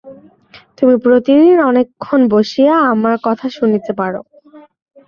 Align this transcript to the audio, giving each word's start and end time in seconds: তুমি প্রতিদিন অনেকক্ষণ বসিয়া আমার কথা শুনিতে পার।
তুমি 0.77 0.95
প্রতিদিন 0.97 1.57
অনেকক্ষণ 1.69 2.21
বসিয়া 2.27 2.75
আমার 2.93 3.15
কথা 3.23 3.47
শুনিতে 3.57 3.91
পার। 3.93 4.13